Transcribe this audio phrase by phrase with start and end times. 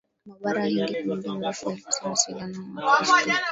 [0.25, 3.33] mwa Bara Hindi Kwa muda mrefu walikosa mawasiliano na Wakristo